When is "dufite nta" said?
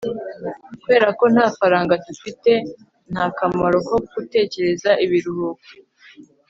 2.05-3.25